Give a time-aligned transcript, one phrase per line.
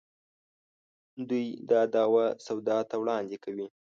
[1.29, 3.67] دوی دا دعوه سودا ته وړاندې کوي.